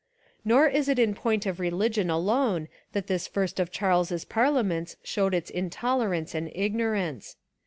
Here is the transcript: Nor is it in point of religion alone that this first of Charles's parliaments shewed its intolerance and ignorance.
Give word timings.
Nor 0.43 0.67
is 0.67 0.89
it 0.89 0.97
in 0.97 1.13
point 1.13 1.45
of 1.45 1.59
religion 1.59 2.09
alone 2.09 2.69
that 2.91 3.05
this 3.05 3.27
first 3.27 3.59
of 3.59 3.69
Charles's 3.69 4.25
parliaments 4.25 4.95
shewed 5.03 5.35
its 5.35 5.51
intolerance 5.51 6.33
and 6.33 6.49
ignorance. 6.55 7.35